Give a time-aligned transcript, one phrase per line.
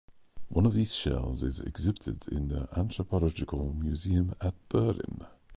[0.49, 5.27] One of these shells is exhibited in the Anthropological Museum at Berlin.